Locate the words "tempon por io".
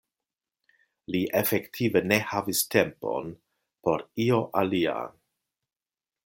2.77-4.41